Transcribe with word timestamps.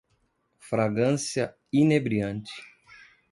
Fragrância 0.57 1.53
inebriante 1.71 2.51